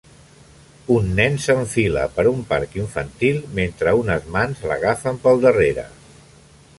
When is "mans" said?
4.37-4.65